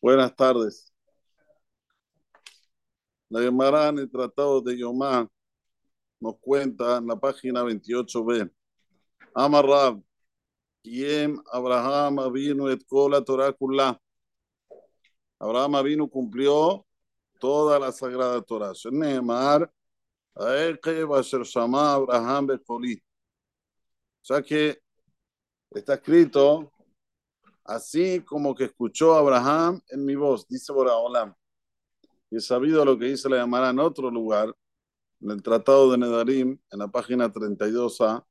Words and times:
Buenas 0.00 0.34
tardes. 0.34 0.92
La 3.28 3.40
Gemara 3.40 3.88
en 3.88 3.98
el 3.98 4.10
Tratado 4.10 4.60
de 4.60 4.78
Yomá 4.78 5.28
nos 6.18 6.34
cuenta 6.40 6.98
en 6.98 7.06
la 7.06 7.16
página 7.16 7.62
28b. 7.62 8.50
Amarrab, 9.34 10.02
quien 10.82 11.36
Abraham 11.52 12.32
vino 12.32 12.68
et 12.68 12.82
la 13.08 13.22
Torah 13.22 13.54
Abraham 15.38 15.84
vino 15.84 16.08
cumplió 16.08 16.84
toda 17.38 17.78
la 17.78 17.92
sagrada 17.92 18.42
Torah. 18.42 18.72
Neemar, 18.90 19.72
Abraham 21.94 22.46
Bekoli. 22.46 23.02
Sea 24.22 24.42
que 24.42 24.80
está 25.70 25.94
escrito 25.94 26.72
así 27.70 28.20
como 28.24 28.54
que 28.54 28.64
escuchó 28.64 29.14
Abraham 29.14 29.80
en 29.90 30.04
mi 30.04 30.16
voz, 30.16 30.46
dice 30.48 30.72
Boraholam. 30.72 31.34
Y 32.30 32.36
he 32.36 32.40
sabido 32.40 32.84
lo 32.84 32.98
que 32.98 33.06
dice 33.06 33.28
la 33.28 33.36
llamada 33.36 33.70
en 33.70 33.78
otro 33.78 34.10
lugar, 34.10 34.52
en 35.20 35.30
el 35.30 35.42
Tratado 35.42 35.92
de 35.92 35.98
Nedarim, 35.98 36.58
en 36.70 36.78
la 36.78 36.88
página 36.88 37.32
32a, 37.32 38.24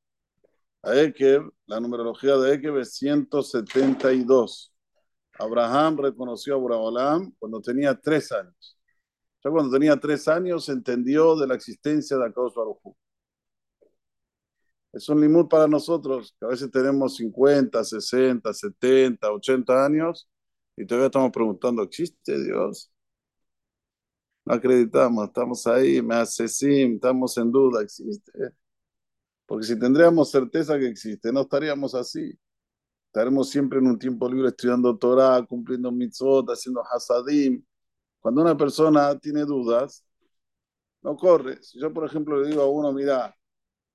a 0.82 1.00
Ekev, 1.00 1.50
la 1.66 1.80
numerología 1.80 2.36
de 2.36 2.54
Ekev 2.54 2.78
es 2.78 2.94
172. 2.94 4.74
Abraham 5.38 5.98
reconoció 5.98 6.54
a 6.54 6.58
Boraholam 6.58 7.32
cuando 7.38 7.60
tenía 7.62 7.98
tres 7.98 8.32
años. 8.32 8.78
Ya 9.42 9.50
cuando 9.50 9.72
tenía 9.72 9.98
tres 9.98 10.28
años 10.28 10.68
entendió 10.68 11.34
de 11.36 11.46
la 11.46 11.54
existencia 11.54 12.18
de 12.18 12.28
Baruj 12.28 12.78
es 14.92 15.08
un 15.08 15.20
limud 15.20 15.48
para 15.48 15.66
nosotros, 15.68 16.34
que 16.38 16.46
a 16.46 16.48
veces 16.48 16.70
tenemos 16.70 17.16
50, 17.16 17.82
60, 17.84 18.52
70, 18.52 19.32
80 19.32 19.84
años 19.84 20.28
y 20.76 20.86
todavía 20.86 21.06
estamos 21.06 21.30
preguntando, 21.30 21.82
¿existe 21.82 22.42
Dios? 22.42 22.90
No 24.44 24.54
acreditamos, 24.54 25.26
estamos 25.28 25.66
ahí, 25.66 26.02
me 26.02 26.24
sim, 26.26 26.94
estamos 26.94 27.36
en 27.38 27.52
duda, 27.52 27.82
¿existe? 27.82 28.32
Porque 29.46 29.66
si 29.66 29.78
tendríamos 29.78 30.30
certeza 30.30 30.78
que 30.78 30.86
existe, 30.88 31.32
no 31.32 31.42
estaríamos 31.42 31.94
así. 31.94 32.38
Estaremos 33.06 33.50
siempre 33.50 33.80
en 33.80 33.88
un 33.88 33.98
tiempo 33.98 34.28
libre 34.28 34.48
estudiando 34.48 34.96
Torah, 34.96 35.44
cumpliendo 35.46 35.90
mitzvot, 35.92 36.48
haciendo 36.50 36.82
hasadim. 36.84 37.64
Cuando 38.20 38.42
una 38.42 38.56
persona 38.56 39.18
tiene 39.18 39.44
dudas, 39.44 40.04
no 41.02 41.16
corre. 41.16 41.62
Si 41.62 41.80
yo, 41.80 41.92
por 41.92 42.04
ejemplo, 42.06 42.40
le 42.40 42.48
digo 42.50 42.62
a 42.62 42.70
uno, 42.70 42.92
mira, 42.92 43.34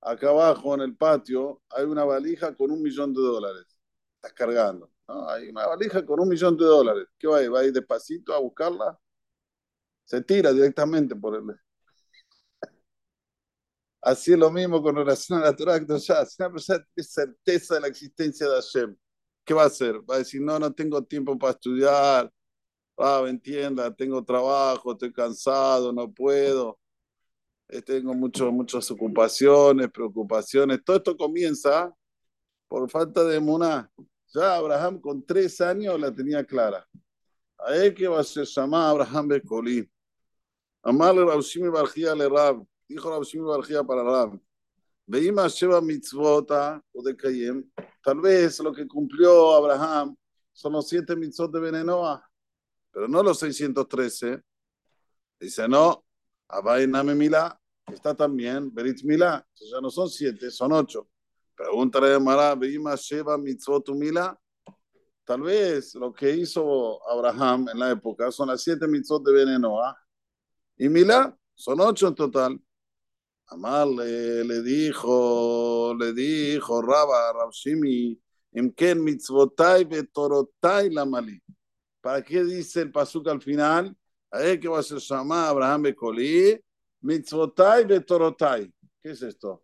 acá 0.06 0.30
abajo 0.30 0.76
en 0.76 0.82
el 0.82 0.96
patio 0.96 1.62
hay 1.70 1.86
una 1.86 2.06
valija 2.06 2.56
con 2.56 2.72
un 2.72 2.82
millón 2.82 3.14
de 3.14 3.22
dólares. 3.22 3.66
Estás 4.16 4.34
cargando. 4.34 4.92
¿no? 5.08 5.28
Hay 5.30 5.50
una 5.50 5.68
valija 5.68 6.06
con 6.06 6.20
un 6.20 6.30
millón 6.30 6.56
de 6.58 6.66
dólares. 6.66 7.08
¿Qué 7.18 7.28
va 7.28 7.38
a 7.40 7.44
ir? 7.44 7.54
¿Va 7.54 7.60
a 7.62 7.66
ir 7.66 7.74
despacito 7.74 8.34
a 8.34 8.40
buscarla? 8.40 9.00
Se 10.06 10.22
tira 10.22 10.54
directamente 10.54 11.16
por 11.16 11.36
él. 11.36 11.44
Así 14.02 14.34
es 14.34 14.38
lo 14.38 14.52
mismo 14.52 14.82
con 14.82 14.96
relación 14.96 15.40
a 15.40 15.46
la 15.46 15.56
Torah. 15.56 15.78
Si 15.78 16.42
una 16.42 16.52
persona 16.52 16.86
tiene 16.94 17.08
certeza 17.08 17.76
de 17.76 17.82
la 17.82 17.88
existencia 17.88 18.48
de 18.48 18.56
Hashem, 18.56 18.96
¿qué 19.44 19.54
va 19.54 19.64
a 19.64 19.68
hacer? 19.68 19.96
Va 20.10 20.16
a 20.16 20.20
decir, 20.20 20.42
no, 20.42 20.60
no 20.60 20.72
tengo 20.74 21.04
tiempo 21.04 21.38
para 21.38 21.54
estudiar. 21.54 22.32
Ah, 22.98 23.24
entienda, 23.28 23.94
tengo 23.96 24.24
trabajo, 24.24 24.94
estoy 24.94 25.12
cansado, 25.14 25.92
no 25.94 26.12
puedo. 26.14 26.80
Eh, 27.68 27.82
tengo 27.82 28.14
mucho, 28.14 28.52
muchas 28.52 28.90
ocupaciones, 28.92 29.90
preocupaciones. 29.92 30.84
Todo 30.84 30.98
esto 30.98 31.18
comienza 31.18 31.94
por 32.68 32.90
falta 32.90 33.24
de 33.24 33.40
muna. 33.40 33.90
Ya 34.34 34.56
Abraham 34.56 35.00
con 35.00 35.26
tres 35.26 35.62
años 35.62 36.00
la 36.00 36.14
tenía 36.14 36.44
clara. 36.44 36.88
A 37.58 37.76
él 37.76 37.94
que 37.94 38.08
va 38.08 38.20
a 38.20 38.24
ser 38.24 38.46
llamado 38.46 38.90
Abraham 38.90 39.30
Becolí. 39.30 39.90
Amarle 40.84 41.26
Rabshimi 41.26 41.70
Barjía 41.70 42.14
le 42.14 42.30
Rab. 42.30 42.64
Dijo 42.88 43.10
Rabshimi 43.10 43.46
Barjía 43.46 43.84
para 43.84 44.04
Rab. 44.04 44.40
Veima 45.08 45.48
lleva 45.48 45.82
mitzvota 45.82 46.82
o 46.94 47.04
de 47.04 47.16
Kayem. 47.16 47.70
Tal 48.04 48.20
vez 48.22 48.60
lo 48.60 48.74
que 48.74 48.88
cumplió 48.88 49.54
Abraham 49.54 50.16
son 50.52 50.74
los 50.74 50.88
siete 50.88 51.16
mitzvot 51.16 51.52
de 51.52 51.60
Benenoa, 51.60 52.28
pero 52.92 53.08
no 53.08 53.22
los 53.22 53.40
613. 53.40 54.42
Dice, 55.40 55.68
no, 55.68 56.05
Abay 56.48 56.88
Name 56.88 57.16
Milá, 57.16 57.60
está 57.88 58.16
también 58.16 58.74
Berit 58.74 59.04
Milá. 59.04 59.46
Entonces 59.50 59.70
ya 59.72 59.82
no 59.82 59.90
son 59.90 60.10
siete, 60.10 60.52
son 60.52 60.72
ocho. 60.72 61.08
Pregúntale 61.56 62.14
a 62.14 62.20
Mara, 62.20 62.56
Beima 62.56 62.96
Sheva 62.96 63.38
Mitzvot 63.38 63.90
Milá. 63.90 64.38
Tal 65.26 65.42
vez 65.42 65.96
lo 65.96 66.14
que 66.14 66.30
hizo 66.32 67.00
Abraham 67.10 67.68
en 67.72 67.80
la 67.80 67.92
época 67.92 68.32
son 68.32 68.48
las 68.50 68.62
siete 68.62 68.88
mitzvot 68.88 69.26
de 69.26 69.34
Benenoa. 69.34 69.98
Y 70.78 70.88
Milá 70.88 71.36
son 71.56 71.82
ocho 71.82 72.08
en 72.08 72.16
total. 72.16 72.62
Amar 73.48 73.88
le, 73.88 74.62
dijo, 74.62 75.96
le 76.00 76.14
dijo 76.14 76.82
Raba, 76.82 77.34
Rabshimi, 77.34 78.20
en 78.52 78.72
Ken 78.72 79.04
mitzvotai 79.04 79.86
betorotai 79.86 80.92
la 80.92 81.06
mali. 81.06 81.42
¿Para 82.02 82.24
qué 82.24 82.44
dice 82.44 82.82
el 82.82 82.92
pasuk 82.92 83.28
al 83.28 83.42
final? 83.42 83.96
Ahí 84.36 84.60
que 84.60 84.68
va 84.68 84.80
a 84.80 84.84
ser 84.84 84.98
llamado 85.00 85.50
Abraham 85.52 85.84
Becolí, 85.84 86.60
mitzvotai 87.02 87.86
betorotai. 87.86 88.74
¿Qué 89.02 89.12
es 89.12 89.22
esto? 89.22 89.64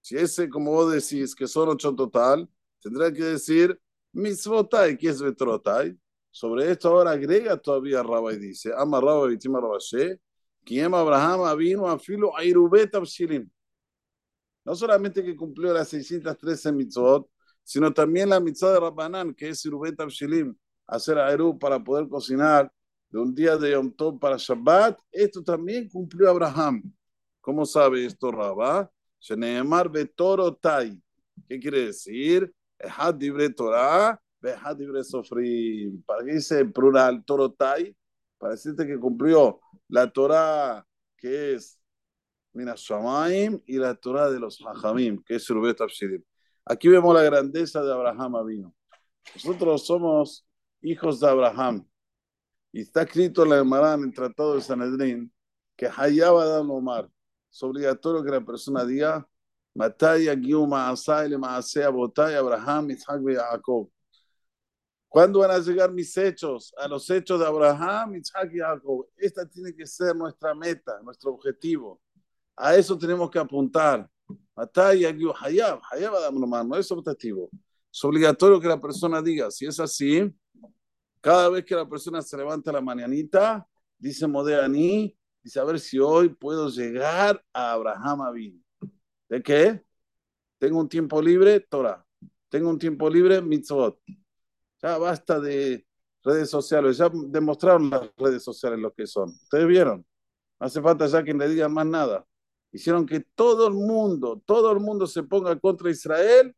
Si 0.00 0.16
ese, 0.16 0.48
como 0.48 0.70
vos 0.70 0.92
decís, 0.92 1.34
que 1.34 1.48
son 1.48 1.70
ocho 1.70 1.92
total, 1.94 2.48
tendrá 2.80 3.12
que 3.12 3.24
decir 3.24 3.78
mitzvotai, 4.12 4.96
¿qué 4.96 5.08
es 5.08 5.20
betorotai? 5.20 5.98
Sobre 6.30 6.70
esto 6.70 6.88
ahora 6.88 7.12
agrega 7.12 7.56
todavía 7.56 8.02
Rabba 8.02 8.32
y 8.34 8.38
dice, 8.38 8.72
ama 8.76 9.00
Rabba 9.00 9.32
y 9.32 9.38
Tima 9.38 9.60
Rabashe, 9.60 10.20
quien 10.64 10.94
Abraham 10.94 11.58
vino 11.58 11.88
a 11.88 11.98
filo 11.98 12.36
a 12.36 12.44
Irubet 12.44 12.92
No 14.64 14.74
solamente 14.76 15.24
que 15.24 15.34
cumplió 15.34 15.72
las 15.72 15.88
613 15.88 16.70
mitzvot, 16.72 17.28
sino 17.64 17.92
también 17.92 18.28
la 18.28 18.38
mitzvah 18.38 18.72
de 18.72 18.80
Rabbanan, 18.80 19.34
que 19.34 19.48
es 19.48 19.64
Irubet 19.64 19.98
Abshilim, 20.00 20.56
hacer 20.88 21.18
Eru 21.18 21.58
para 21.58 21.78
poder 21.78 22.08
cocinar 22.08 22.72
de 23.10 23.18
un 23.18 23.34
día 23.34 23.56
de 23.56 23.72
Yom 23.72 23.92
Tov 23.92 24.18
para 24.18 24.36
Shabbat, 24.36 24.98
esto 25.12 25.42
también 25.42 25.88
cumplió 25.88 26.30
Abraham. 26.30 26.82
¿Cómo 27.40 27.64
sabe 27.64 28.04
esto 28.04 28.32
Rabba? 28.32 28.90
Sheneemar 29.20 29.88
betorotai. 29.88 31.00
¿Qué 31.46 31.58
quiere 31.58 31.86
decir? 31.86 32.52
Ejad 32.78 33.16
Torah, 33.56 34.20
dibre 34.76 35.04
sofrim. 35.04 36.02
¿Para 36.02 36.24
qué 36.24 36.34
dice 36.34 36.64
plural 36.64 37.24
torotai? 37.24 37.96
Para 38.36 38.52
decirte 38.52 38.86
que 38.86 38.98
cumplió 38.98 39.60
la 39.88 40.10
Torah 40.10 40.86
que 41.16 41.54
es 41.54 41.80
Minas 42.52 42.80
Shamaim 42.80 43.60
y 43.66 43.76
la 43.76 43.94
Torah 43.94 44.30
de 44.30 44.38
los 44.38 44.60
Hajamim, 44.64 45.22
que 45.22 45.36
es 45.36 45.48
Rubet. 45.48 45.78
Aquí 46.64 46.88
vemos 46.88 47.14
la 47.14 47.22
grandeza 47.22 47.82
de 47.82 47.92
Abraham 47.92 48.36
Avino. 48.36 48.74
Nosotros 49.34 49.84
somos 49.84 50.47
hijos 50.80 51.20
de 51.20 51.28
Abraham. 51.28 51.86
Y 52.72 52.82
está 52.82 53.02
escrito 53.02 53.42
en 53.42 53.50
la 53.50 53.58
Gemara 53.58 53.94
en 53.94 54.04
el 54.04 54.14
Tratado 54.14 54.54
de 54.54 54.60
Sanedrín 54.60 55.32
que 55.76 55.88
Hayaba 55.94 56.44
Dan 56.44 56.70
Omar. 56.70 57.08
Es 57.50 57.62
obligatorio 57.62 58.22
que 58.22 58.30
la 58.30 58.44
persona 58.44 58.84
diga 58.84 59.26
Mataya 59.74 60.34
Giuma 60.34 60.90
Asai 60.90 61.36
Maasea 61.36 61.88
Botay 61.88 62.34
Abraham 62.34 62.90
Isaac 62.90 63.22
y 63.28 63.34
Jacob. 63.34 63.90
¿Cuándo 65.08 65.38
van 65.38 65.52
a 65.52 65.58
llegar 65.58 65.90
mis 65.90 66.14
hechos? 66.16 66.74
A 66.76 66.86
los 66.86 67.08
hechos 67.08 67.40
de 67.40 67.46
Abraham, 67.46 68.16
Isaac 68.16 68.50
y 68.52 68.58
Jacob. 68.58 69.06
Esta 69.16 69.48
tiene 69.48 69.74
que 69.74 69.86
ser 69.86 70.14
nuestra 70.14 70.54
meta, 70.54 71.00
nuestro 71.02 71.32
objetivo. 71.32 72.00
A 72.54 72.76
eso 72.76 72.98
tenemos 72.98 73.30
que 73.30 73.38
apuntar. 73.38 74.06
Mataya 74.54 75.10
Giuma 75.10 75.34
Hayab, 75.40 75.80
Hayab 75.90 76.14
Adam 76.14 76.42
Omar, 76.42 76.66
no 76.66 76.76
es 76.76 76.90
objetivo. 76.90 77.48
Es 77.90 78.04
obligatorio 78.04 78.60
que 78.60 78.68
la 78.68 78.78
persona 78.78 79.22
diga, 79.22 79.50
si 79.50 79.64
es 79.64 79.80
así, 79.80 80.30
cada 81.20 81.48
vez 81.48 81.64
que 81.64 81.74
la 81.74 81.88
persona 81.88 82.22
se 82.22 82.36
levanta 82.36 82.72
la 82.72 82.80
mañanita, 82.80 83.66
dice 83.98 84.26
Modeani, 84.26 85.16
dice 85.42 85.60
a 85.60 85.64
ver 85.64 85.80
si 85.80 85.98
hoy 85.98 86.28
puedo 86.30 86.68
llegar 86.68 87.44
a 87.52 87.72
Abraham 87.72 88.22
Abin. 88.22 88.64
¿De 89.28 89.42
qué? 89.42 89.82
Tengo 90.58 90.80
un 90.80 90.88
tiempo 90.88 91.20
libre, 91.20 91.60
Torah. 91.60 92.04
Tengo 92.48 92.70
un 92.70 92.78
tiempo 92.78 93.08
libre, 93.10 93.42
mitzvot. 93.42 94.00
Ya 94.82 94.98
basta 94.98 95.38
de 95.40 95.86
redes 96.24 96.50
sociales. 96.50 96.96
Ya 96.96 97.10
demostraron 97.12 97.90
las 97.90 98.10
redes 98.16 98.42
sociales 98.42 98.78
lo 98.78 98.92
que 98.92 99.06
son. 99.06 99.30
Ustedes 99.30 99.66
vieron. 99.66 100.06
No 100.58 100.66
hace 100.66 100.80
falta 100.82 101.06
ya 101.06 101.22
que 101.22 101.34
le 101.34 101.48
digan 101.48 101.72
más 101.72 101.86
nada. 101.86 102.26
Hicieron 102.72 103.06
que 103.06 103.20
todo 103.20 103.68
el 103.68 103.74
mundo, 103.74 104.42
todo 104.44 104.72
el 104.72 104.80
mundo 104.80 105.06
se 105.06 105.22
ponga 105.22 105.58
contra 105.58 105.90
Israel 105.90 106.54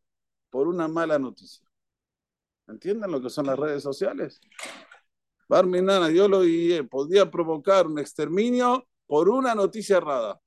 por 0.51 0.67
una 0.67 0.89
mala 0.89 1.19
noticia. 1.19 1.70
¿Entienden 2.71 3.11
lo 3.11 3.21
que 3.21 3.31
son 3.31 3.47
las 3.47 3.59
redes 3.59 3.83
sociales? 3.83 4.41
Barminana, 5.49 6.11
yo 6.11 6.29
lo 6.29 6.43
guié, 6.43 6.85
podía 6.85 7.31
provocar 7.31 7.87
un 7.87 7.99
exterminio 7.99 8.87
por 9.07 9.29
una 9.29 9.55
noticia 9.55 9.97
errada. 9.97 10.41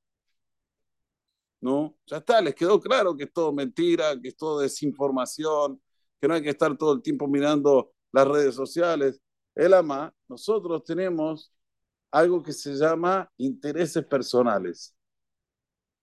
No, 1.59 1.97
ya 2.05 2.17
está, 2.17 2.41
les 2.41 2.55
quedó 2.55 2.79
claro 2.79 3.15
que 3.15 3.25
es 3.25 3.33
todo 3.33 3.51
mentira, 3.53 4.19
que 4.21 4.29
es 4.29 4.37
todo 4.37 4.59
desinformación, 4.59 5.81
que 6.19 6.27
no 6.27 6.33
hay 6.33 6.41
que 6.41 6.49
estar 6.49 6.77
todo 6.77 6.93
el 6.93 7.01
tiempo 7.01 7.27
mirando 7.27 7.93
las 8.11 8.27
redes 8.27 8.55
sociales. 8.55 9.21
El 9.55 9.73
ama, 9.73 10.13
nosotros 10.27 10.83
tenemos 10.83 11.53
algo 12.11 12.41
que 12.43 12.53
se 12.53 12.73
llama 12.73 13.29
intereses 13.37 14.05
personales. 14.05 14.95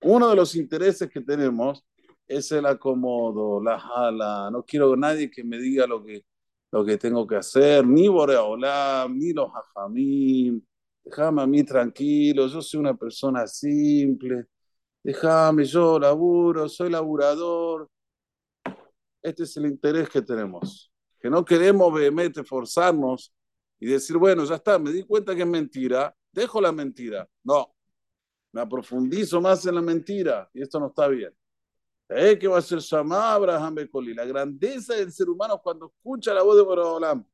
Uno 0.03 0.29
de 0.29 0.37
los 0.37 0.55
intereses 0.57 1.11
que 1.11 1.21
tenemos 1.21 1.85
es 2.31 2.53
el 2.53 2.67
acomodo, 2.67 3.61
la 3.63 3.79
jala. 3.79 4.51
No 4.53 4.65
quiero 4.65 4.97
nadie 4.97 5.31
que 5.31 5.43
me 5.45 5.59
diga 5.59 5.87
lo 5.87 6.05
que, 6.05 6.25
lo 6.71 6.85
que 6.85 6.97
tengo 6.97 7.27
que 7.27 7.37
hacer, 7.37 7.85
ni 7.87 8.09
Boreolam, 8.09 9.19
ni 9.19 9.33
los 9.33 9.51
hajamim. 9.53 10.63
Déjame 11.05 11.43
a 11.43 11.47
mí 11.47 11.65
tranquilo, 11.65 12.47
yo 12.47 12.63
soy 12.63 12.81
una 12.81 12.95
persona 12.97 13.47
simple. 13.49 14.47
Déjame, 15.03 15.65
yo 15.65 15.99
laburo, 15.99 16.69
soy 16.69 16.91
laburador. 16.91 17.91
Este 19.23 19.43
es 19.43 19.57
el 19.57 19.67
interés 19.67 20.09
que 20.09 20.23
tenemos. 20.23 20.93
Que 21.21 21.29
no 21.31 21.45
queremos 21.45 21.93
vehemente 21.93 22.45
forzarnos 22.45 23.35
y 23.81 23.87
decir, 23.87 24.17
bueno, 24.19 24.45
ya 24.45 24.55
está, 24.57 24.79
me 24.79 24.93
di 24.93 25.03
cuenta 25.03 25.35
que 25.35 25.43
es 25.43 25.49
mentira, 25.49 26.15
dejo 26.33 26.61
la 26.61 26.71
mentira. 26.71 27.29
No, 27.43 27.75
me 28.53 28.61
aprofundizo 28.61 29.41
más 29.41 29.67
en 29.67 29.75
la 29.75 29.83
mentira 29.83 30.49
y 30.55 30.63
esto 30.63 30.79
no 30.79 30.89
está 30.89 31.09
bien. 31.09 31.35
¿Eh? 32.13 32.37
¿Qué 32.41 32.49
va 32.49 32.59
a 32.59 32.63
ser 32.63 32.81
Shama 32.81 33.35
Abraham 33.35 33.77
Bekoli? 33.77 34.15
La 34.15 34.25
grandeza 34.25 34.95
del 34.95 35.13
ser 35.13 35.29
humano 35.29 35.61
cuando 35.63 35.87
escucha 35.87 36.35
la 36.35 36.43
voz 36.43 36.57
de 36.57 36.63
Boraholam. 36.63 37.25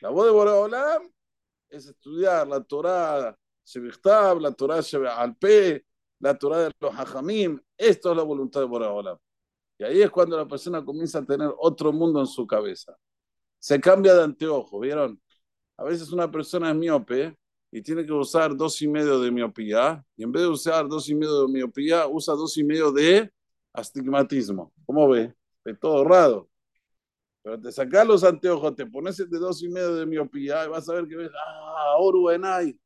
La 0.00 0.10
voz 0.10 0.26
de 0.26 0.32
Boraholam 0.32 1.10
es 1.70 1.86
estudiar 1.86 2.46
la 2.46 2.62
Torah 2.62 3.34
Shevichtab, 3.64 4.40
la 4.40 4.52
Torah 4.52 4.82
Alpe, 5.16 5.86
la 6.20 6.36
Torah 6.36 6.64
de 6.64 6.72
los 6.78 6.94
Hajamim. 6.94 7.58
Esto 7.78 8.10
es 8.10 8.16
la 8.18 8.22
voluntad 8.22 8.60
de 8.60 8.66
Boraholam. 8.66 9.16
Y 9.78 9.84
ahí 9.84 10.02
es 10.02 10.10
cuando 10.10 10.36
la 10.36 10.46
persona 10.46 10.84
comienza 10.84 11.20
a 11.20 11.24
tener 11.24 11.50
otro 11.58 11.90
mundo 11.90 12.20
en 12.20 12.26
su 12.26 12.46
cabeza. 12.46 12.94
Se 13.58 13.80
cambia 13.80 14.14
de 14.14 14.24
anteojo, 14.24 14.80
¿vieron? 14.80 15.18
A 15.78 15.84
veces 15.84 16.12
una 16.12 16.30
persona 16.30 16.68
es 16.68 16.76
miope 16.76 17.34
y 17.72 17.80
tiene 17.80 18.04
que 18.04 18.12
usar 18.12 18.54
dos 18.54 18.80
y 18.82 18.86
medio 18.86 19.18
de 19.18 19.30
miopía, 19.30 20.04
y 20.14 20.24
en 20.24 20.30
vez 20.30 20.42
de 20.42 20.48
usar 20.48 20.86
dos 20.86 21.08
y 21.08 21.14
medio 21.14 21.46
de 21.46 21.52
miopía, 21.52 22.06
usa 22.06 22.34
dos 22.34 22.56
y 22.58 22.62
medio 22.62 22.92
de 22.92 23.32
astigmatismo. 23.74 24.72
¿Cómo 24.86 25.08
ve? 25.08 25.34
De 25.64 25.74
todo 25.74 26.04
raro. 26.04 26.48
Pero 27.42 27.60
te 27.60 27.70
sacas 27.72 28.06
los 28.06 28.24
anteojos, 28.24 28.74
te 28.74 28.86
pones 28.86 29.20
el 29.20 29.28
de 29.28 29.38
dos 29.38 29.62
y 29.62 29.68
medio 29.68 29.94
de 29.96 30.06
miopía 30.06 30.64
y 30.64 30.68
vas 30.68 30.88
a 30.88 30.94
ver 30.94 31.06
que 31.06 31.16
ves, 31.16 31.30
ah, 31.34 31.96
Oruenay. 31.98 32.78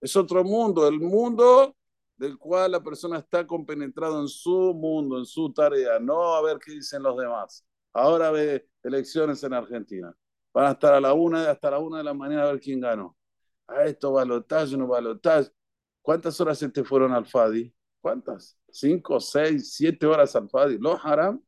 Es 0.00 0.16
otro 0.16 0.42
mundo, 0.44 0.88
el 0.88 0.98
mundo 0.98 1.76
del 2.16 2.36
cual 2.36 2.72
la 2.72 2.82
persona 2.82 3.18
está 3.18 3.46
compenetrado 3.46 4.20
en 4.20 4.28
su 4.28 4.74
mundo, 4.74 5.18
en 5.18 5.24
su 5.24 5.52
tarea, 5.52 6.00
no 6.00 6.34
a 6.34 6.42
ver 6.42 6.58
qué 6.58 6.72
dicen 6.72 7.02
los 7.02 7.16
demás. 7.16 7.64
Ahora 7.92 8.30
ve 8.32 8.68
elecciones 8.82 9.42
en 9.44 9.54
Argentina. 9.54 10.12
Van 10.52 10.66
a 10.66 10.72
estar 10.72 10.94
a 10.94 11.00
la 11.00 11.12
una, 11.14 11.48
hasta 11.50 11.70
la 11.70 11.78
una 11.78 11.98
de 11.98 12.04
la 12.04 12.14
mañana 12.14 12.44
a 12.44 12.52
ver 12.52 12.60
quién 12.60 12.80
ganó. 12.80 13.16
A 13.68 13.84
esto 13.84 14.12
balotaje, 14.12 14.76
no 14.76 14.88
balotaje. 14.88 15.50
¿Cuántas 16.02 16.40
horas 16.40 16.58
se 16.58 16.68
te 16.70 16.82
fueron 16.84 17.12
al 17.12 17.26
Fadi? 17.26 17.72
¿Cuántas? 18.00 18.57
¿Cinco, 18.70 19.20
seis, 19.20 19.72
siete 19.74 20.06
horas 20.06 20.34
al 20.36 20.48
Fadi? 20.48 20.78
¿Los 20.78 21.00
haram? 21.04 21.42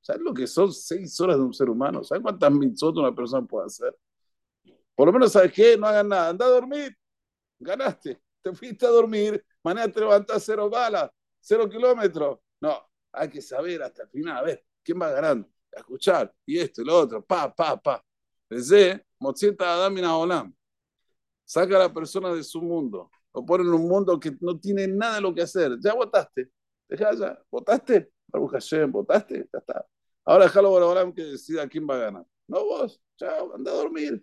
¿Sabes 0.00 0.22
lo 0.22 0.32
que 0.32 0.46
son 0.46 0.72
seis 0.72 1.20
horas 1.20 1.36
de 1.36 1.42
un 1.42 1.52
ser 1.52 1.68
humano? 1.68 2.02
¿Sabes 2.04 2.22
cuántas 2.22 2.50
mitzvot 2.52 2.96
una 2.96 3.14
persona 3.14 3.46
puede 3.46 3.66
hacer? 3.66 3.96
Por 4.94 5.06
lo 5.06 5.12
menos, 5.12 5.32
¿sabes 5.32 5.52
qué? 5.52 5.76
No 5.76 5.86
hagan 5.86 6.08
nada. 6.08 6.28
Anda 6.30 6.46
a 6.46 6.50
dormir. 6.50 6.96
Ganaste. 7.58 8.20
Te 8.42 8.52
fuiste 8.54 8.86
a 8.86 8.90
dormir 8.90 9.44
mañana 9.62 9.92
te 9.92 10.00
levantás 10.00 10.42
cero 10.44 10.68
balas, 10.70 11.10
cero 11.40 11.68
kilómetros. 11.68 12.38
No, 12.60 12.76
hay 13.12 13.28
que 13.28 13.42
saber 13.42 13.82
hasta 13.82 14.02
el 14.04 14.10
final, 14.10 14.38
a 14.38 14.42
ver, 14.42 14.64
¿quién 14.82 15.00
va 15.00 15.10
ganando? 15.10 15.48
A 15.76 15.80
escuchar, 15.80 16.34
y 16.46 16.58
esto 16.58 16.82
y 16.82 16.84
lo 16.84 16.98
otro, 16.98 17.24
pa, 17.24 17.54
pa, 17.54 17.80
pa. 17.80 18.04
Desde 18.48 19.06
Mozieta 19.18 19.74
Adamina 19.74 20.16
Olam. 20.16 20.54
Saca 21.44 21.76
a 21.76 21.80
la 21.80 21.92
persona 21.92 22.32
de 22.32 22.42
su 22.44 22.62
mundo. 22.62 23.10
Lo 23.34 23.44
pone 23.44 23.64
en 23.64 23.72
un 23.72 23.88
mundo 23.88 24.18
que 24.18 24.36
no 24.40 24.58
tiene 24.58 24.86
nada 24.88 25.16
de 25.16 25.20
lo 25.20 25.34
que 25.34 25.42
hacer. 25.42 25.78
Ya 25.80 25.94
votaste. 25.94 26.50
Deja 26.90 27.14
ya. 27.14 27.42
¿Votaste? 27.50 28.10
Baruch 28.26 28.52
Hashem, 28.52 28.92
¿votaste? 28.92 29.48
Ya 29.52 29.58
está. 29.58 29.86
Ahora 30.24 30.44
déjalo 30.44 30.70
por 30.70 30.82
Olam 30.82 31.14
que 31.14 31.22
decida 31.24 31.68
quién 31.68 31.86
va 31.88 31.94
a 31.94 31.98
ganar. 31.98 32.26
No 32.48 32.64
vos. 32.64 33.00
Chao, 33.16 33.54
anda 33.54 33.70
a 33.70 33.74
dormir. 33.74 34.22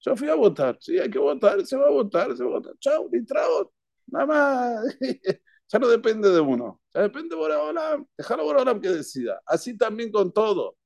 Yo 0.00 0.16
fui 0.16 0.28
a 0.28 0.34
votar. 0.34 0.76
Sí, 0.80 0.98
hay 0.98 1.10
que 1.10 1.18
votar. 1.18 1.64
Se 1.66 1.76
va 1.76 1.88
a 1.88 1.90
votar, 1.90 2.36
se 2.36 2.44
va 2.44 2.50
a 2.50 2.52
votar. 2.54 2.74
Chao, 2.78 3.08
ni 3.10 3.24
trago. 3.24 3.72
Nada 4.06 4.26
más, 4.26 4.96
ya 5.68 5.78
no 5.78 5.88
depende 5.88 6.30
de 6.30 6.40
uno, 6.40 6.80
ya 6.94 7.02
depende 7.02 7.34
de 7.34 7.36
Boreolam, 7.36 8.06
déjalo 8.16 8.44
Boreolam 8.44 8.80
que 8.80 8.90
decida. 8.90 9.40
Así 9.46 9.76
también 9.76 10.10
con 10.12 10.32
todo, 10.32 10.76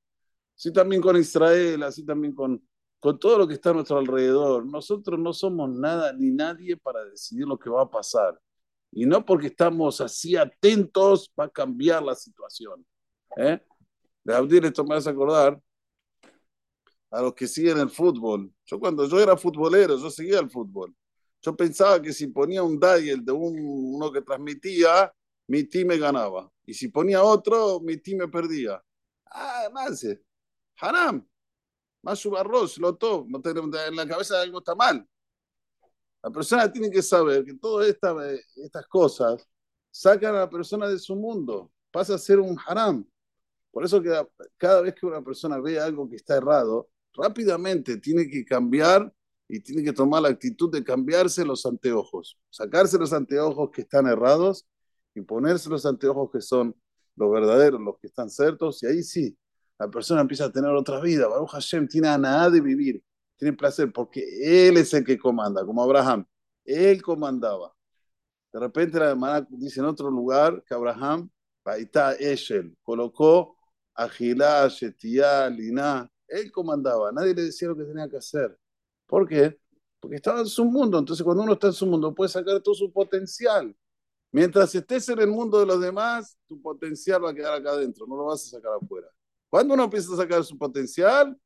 así 0.55 0.71
también 0.71 1.01
con 1.01 1.17
Israel, 1.17 1.83
así 1.83 2.05
también 2.05 2.33
con, 2.33 2.65
con 2.99 3.19
todo 3.19 3.39
lo 3.39 3.47
que 3.47 3.55
está 3.55 3.71
a 3.71 3.73
nuestro 3.73 3.97
alrededor. 3.97 4.65
Nosotros 4.65 5.19
no 5.19 5.33
somos 5.33 5.69
nada 5.69 6.13
ni 6.13 6.31
nadie 6.31 6.77
para 6.77 7.03
decidir 7.05 7.47
lo 7.47 7.59
que 7.59 7.69
va 7.69 7.83
a 7.83 7.89
pasar. 7.89 8.39
Y 8.97 9.05
no 9.05 9.23
porque 9.23 9.45
estamos 9.45 10.01
así 10.01 10.35
atentos 10.35 11.31
va 11.39 11.43
a 11.43 11.49
cambiar 11.49 12.01
la 12.01 12.15
situación. 12.15 12.83
¿eh? 13.35 13.61
Abdir, 14.25 14.65
esto 14.65 14.83
me 14.83 14.95
hace 14.95 15.11
acordar 15.11 15.61
a 17.11 17.21
los 17.21 17.35
que 17.35 17.45
siguen 17.45 17.77
el 17.77 17.91
fútbol. 17.91 18.51
Yo 18.65 18.79
cuando 18.79 19.07
yo 19.07 19.19
era 19.19 19.37
futbolero, 19.37 19.99
yo 19.99 20.09
seguía 20.09 20.39
el 20.39 20.49
fútbol. 20.49 20.95
Yo 21.43 21.55
pensaba 21.55 22.01
que 22.01 22.11
si 22.11 22.25
ponía 22.25 22.63
un 22.63 22.79
dial 22.79 23.23
de 23.23 23.31
uno 23.31 24.11
que 24.11 24.23
transmitía, 24.23 25.13
mi 25.45 25.63
team 25.65 25.89
me 25.89 25.99
ganaba. 25.99 26.51
Y 26.65 26.73
si 26.73 26.87
ponía 26.87 27.21
otro, 27.21 27.79
mi 27.79 27.97
team 27.97 28.17
me 28.17 28.27
perdía. 28.27 28.83
Ah, 29.27 29.69
más. 29.71 30.07
Haram. 30.81 31.23
Más 32.01 32.17
su 32.17 32.35
arroz, 32.35 32.79
lo 32.79 32.95
todo. 32.95 33.27
En 33.27 33.95
la 33.95 34.07
cabeza 34.07 34.41
algo 34.41 34.57
está 34.57 34.73
mal. 34.73 35.07
La 36.27 36.33
persona 36.33 36.69
tiene 36.69 36.91
que 36.91 37.01
saber 37.01 37.45
que 37.45 37.53
todas 37.53 37.87
estas, 37.87 38.13
estas 38.57 38.85
cosas 38.87 39.47
sacan 39.89 40.35
a 40.35 40.39
la 40.39 40.49
persona 40.49 40.89
de 40.89 40.99
su 40.99 41.15
mundo. 41.15 41.71
Pasa 41.89 42.15
a 42.15 42.17
ser 42.17 42.41
un 42.41 42.57
haram. 42.67 43.07
Por 43.71 43.85
eso 43.85 44.01
que 44.01 44.11
cada 44.57 44.81
vez 44.81 44.93
que 44.93 45.05
una 45.05 45.23
persona 45.23 45.57
ve 45.61 45.79
algo 45.79 46.09
que 46.09 46.17
está 46.17 46.35
errado, 46.35 46.89
rápidamente 47.13 47.95
tiene 47.95 48.29
que 48.29 48.43
cambiar 48.43 49.09
y 49.47 49.61
tiene 49.61 49.81
que 49.81 49.93
tomar 49.93 50.21
la 50.21 50.27
actitud 50.27 50.69
de 50.69 50.83
cambiarse 50.83 51.45
los 51.45 51.65
anteojos, 51.65 52.37
sacarse 52.49 52.97
los 52.97 53.13
anteojos 53.13 53.69
que 53.71 53.83
están 53.83 54.05
errados 54.07 54.67
y 55.15 55.21
ponerse 55.21 55.69
los 55.69 55.85
anteojos 55.85 56.29
que 56.29 56.41
son 56.41 56.75
los 57.15 57.31
verdaderos, 57.31 57.79
los 57.79 57.97
que 57.99 58.07
están 58.07 58.29
ciertos, 58.29 58.83
y 58.83 58.87
ahí 58.87 59.01
sí, 59.01 59.37
la 59.79 59.89
persona 59.89 60.19
empieza 60.19 60.43
a 60.43 60.51
tener 60.51 60.71
otra 60.71 60.99
vida. 60.99 61.29
Baruch 61.29 61.51
Hashem 61.51 61.87
tiene 61.87 62.09
a 62.09 62.17
nada 62.17 62.49
de 62.49 62.59
vivir, 62.59 63.01
tiene 63.37 63.55
placer, 63.55 63.91
porque 63.91 64.67
Él 64.67 64.77
es 64.77 64.93
el 64.93 65.05
que 65.05 65.17
comanda, 65.17 65.65
como 65.65 65.83
Abraham. 65.83 66.25
Él 66.65 67.01
comandaba. 67.01 67.73
De 68.51 68.59
repente 68.59 68.99
la 68.99 69.11
hermana 69.11 69.47
dice 69.49 69.79
en 69.79 69.85
otro 69.85 70.09
lugar 70.09 70.63
que 70.67 70.73
Abraham, 70.73 71.29
está 71.77 72.13
Eshel, 72.15 72.77
colocó 72.81 73.57
a 73.93 74.07
Gilá, 74.07 74.67
Shetiá, 74.67 75.49
Liná. 75.49 76.09
Él 76.27 76.51
comandaba, 76.51 77.11
nadie 77.11 77.33
le 77.33 77.43
decía 77.43 77.67
lo 77.67 77.75
que 77.75 77.83
tenía 77.83 78.09
que 78.09 78.17
hacer. 78.17 78.57
¿Por 79.05 79.27
qué? 79.27 79.59
Porque 79.99 80.17
estaba 80.17 80.41
en 80.41 80.47
su 80.47 80.65
mundo. 80.65 80.99
Entonces, 80.99 81.23
cuando 81.23 81.43
uno 81.43 81.53
está 81.53 81.67
en 81.67 81.73
su 81.73 81.85
mundo, 81.85 82.13
puede 82.13 82.29
sacar 82.29 82.61
todo 82.61 82.75
su 82.75 82.91
potencial. 82.91 83.75
Mientras 84.31 84.75
estés 84.75 85.07
en 85.09 85.19
el 85.19 85.27
mundo 85.27 85.59
de 85.59 85.65
los 85.65 85.79
demás, 85.79 86.37
tu 86.47 86.61
potencial 86.61 87.23
va 87.23 87.31
a 87.31 87.33
quedar 87.33 87.53
acá 87.53 87.71
adentro, 87.71 88.05
no 88.05 88.17
lo 88.17 88.25
vas 88.25 88.45
a 88.45 88.57
sacar 88.57 88.73
afuera. 88.73 89.07
Cuando 89.49 89.73
uno 89.73 89.85
empieza 89.85 90.13
a 90.13 90.17
sacar 90.17 90.43
su 90.43 90.57
potencial, 90.57 91.37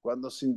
cuando 0.00 0.30
se 0.30 0.56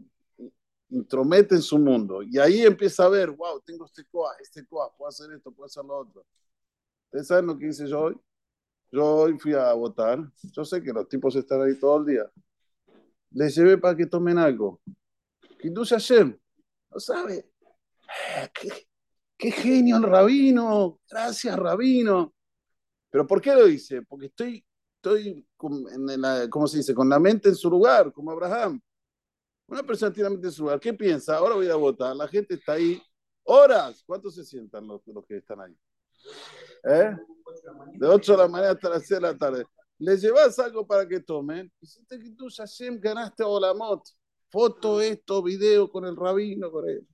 intromete 0.90 1.56
en 1.56 1.62
su 1.62 1.78
mundo, 1.78 2.22
y 2.24 2.38
ahí 2.40 2.62
empieza 2.62 3.06
a 3.06 3.10
ver, 3.10 3.32
wow, 3.32 3.62
tengo 3.62 3.86
este 3.86 4.06
coa, 4.06 4.34
este 4.42 4.66
coa, 4.66 4.92
puedo 4.96 5.10
hacer 5.10 5.32
esto, 5.34 5.52
puedo 5.52 5.66
hacer 5.66 5.86
lo 5.86 5.98
otro. 5.98 6.26
¿Ustedes 7.06 7.28
saben 7.28 7.48
lo 7.48 7.58
que 7.58 7.68
hice 7.68 7.88
yo 7.88 8.02
hoy? 8.02 8.20
Yo 8.92 9.06
hoy 9.06 9.38
fui 9.40 9.54
a 9.54 9.74
votar. 9.74 10.20
Yo 10.52 10.66
sé 10.66 10.82
que 10.82 10.92
los 10.92 11.08
tipos 11.08 11.36
están 11.36 11.62
ahí 11.62 11.80
todo 11.80 12.00
el 12.00 12.06
día. 12.06 12.32
Les 13.32 13.56
llevé 13.56 13.78
para 13.78 13.96
que 13.96 14.06
tomen 14.06 14.38
algo. 14.38 14.82
Kiddush 15.60 15.92
Hashem. 15.92 16.38
¿No 16.92 17.00
sabe? 17.00 17.52
Eh, 18.38 18.50
qué, 19.38 19.52
genio 19.52 19.98
el 19.98 20.04
rabino. 20.04 21.00
Gracias, 21.10 21.56
rabino. 21.58 22.34
¿Pero 23.12 23.28
por 23.28 23.42
qué 23.42 23.54
lo 23.54 23.66
dice? 23.66 24.02
Porque 24.02 24.28
estoy, 24.28 24.66
estoy 24.96 25.48
en 25.92 26.22
la, 26.22 26.48
¿cómo 26.50 26.68
se 26.68 26.78
dice? 26.78 26.94
Con 26.94 27.10
la 27.10 27.20
mente 27.20 27.50
en 27.50 27.56
su 27.56 27.70
lugar, 27.70 28.12
como 28.12 28.32
Abraham. 28.32 28.80
Una 29.70 29.84
persona 29.84 30.14
la 30.18 30.30
mente 30.30 30.48
en 30.48 30.54
su 30.54 30.64
lugar. 30.64 30.80
¿Qué 30.80 30.94
piensa? 30.94 31.38
Ahora 31.38 31.56
voy 31.56 31.70
a 31.70 31.76
votar. 31.76 32.16
La 32.16 32.28
gente 32.28 32.56
está 32.56 32.74
ahí 32.74 33.02
horas. 33.44 34.04
¿Cuántos 34.06 34.36
se 34.36 34.44
sientan 34.44 34.88
los, 34.88 35.02
los 35.08 35.26
que 35.26 35.38
están 35.38 35.62
ahí? 35.62 35.76
¿Eh? 36.84 37.16
De 37.94 38.08
8 38.08 38.32
de 38.32 38.38
la 38.38 38.48
mañana 38.48 38.72
hasta 38.72 38.90
las 38.90 39.06
6 39.06 39.10
de 39.10 39.22
la 39.22 39.38
tarde. 39.38 39.66
¿Les 40.00 40.22
llevas 40.22 40.58
algo 40.60 40.88
para 40.88 41.08
que 41.08 41.20
tomen? 41.20 41.72
Hiciste 41.82 42.20
que 42.20 42.32
tú, 42.32 42.48
Hashem, 42.50 43.00
ganaste 43.00 43.44
Olamot 43.44 44.04
foto, 44.50 45.00
esto, 45.02 45.44
video 45.44 45.90
con 45.90 46.06
el 46.06 46.16
rabino, 46.16 46.72
con 46.72 46.90
él. 46.90 47.08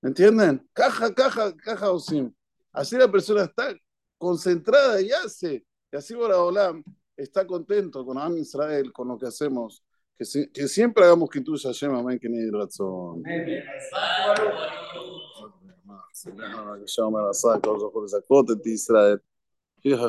¿Me 0.00 0.10
entienden? 0.10 0.68
Caja, 0.72 1.14
caja, 1.14 1.56
caja 1.56 1.90
o 1.90 1.98
sim. 1.98 2.32
Así 2.72 2.96
la 2.96 3.10
persona 3.10 3.44
está 3.44 3.74
concentrada 4.18 5.00
y 5.00 5.10
hace. 5.10 5.64
Y 5.90 5.96
así 5.96 6.14
Olam 6.14 6.84
está 7.16 7.46
contento 7.46 8.04
con 8.04 8.18
Am 8.18 8.36
Israel, 8.36 8.92
con 8.92 9.08
lo 9.08 9.18
que 9.18 9.26
hacemos. 9.26 9.82
Que, 10.16 10.24
si, 10.24 10.48
que 10.48 10.68
siempre 10.68 11.04
hagamos 11.04 11.28
que 11.28 11.40
tú, 11.40 11.56
Hashem, 11.56 11.94
amén, 11.94 12.18
que 12.18 12.28
ni 12.28 12.48
razón. 12.50 13.22
que 19.80 19.96